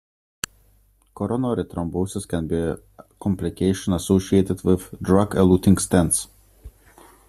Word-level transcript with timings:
Coronary 1.13 1.63
thrombosis 1.65 2.25
can 2.27 2.47
be 2.47 2.57
a 2.57 2.79
complication 3.21 3.93
associated 3.93 4.63
with 4.63 4.89
drug-eluting 4.99 5.75
stents. 5.75 6.27